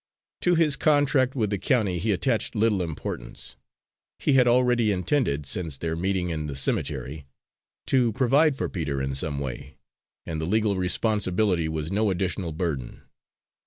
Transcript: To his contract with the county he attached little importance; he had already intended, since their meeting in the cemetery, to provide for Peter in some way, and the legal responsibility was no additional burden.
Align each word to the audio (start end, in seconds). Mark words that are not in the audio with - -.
To 0.41 0.55
his 0.55 0.77
contract 0.77 1.35
with 1.35 1.51
the 1.51 1.59
county 1.59 1.99
he 1.99 2.11
attached 2.11 2.55
little 2.55 2.81
importance; 2.81 3.55
he 4.17 4.33
had 4.33 4.47
already 4.47 4.91
intended, 4.91 5.45
since 5.45 5.77
their 5.77 5.95
meeting 5.95 6.31
in 6.31 6.47
the 6.47 6.55
cemetery, 6.55 7.27
to 7.85 8.11
provide 8.13 8.55
for 8.55 8.67
Peter 8.67 8.99
in 8.99 9.13
some 9.13 9.37
way, 9.39 9.77
and 10.25 10.41
the 10.41 10.47
legal 10.47 10.75
responsibility 10.75 11.69
was 11.69 11.91
no 11.91 12.09
additional 12.09 12.51
burden. 12.51 13.03